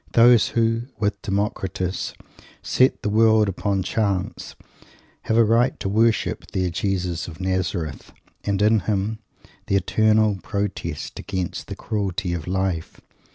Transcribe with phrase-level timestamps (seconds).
[0.13, 2.15] Those who, "with Democritus,
[2.63, 4.55] set the world upon Chance"
[5.25, 8.11] have a right to worship their Jesus of Nazareth,
[8.43, 9.19] and, in him,
[9.67, 12.99] the Eternal Protest against the Cruelty of Life.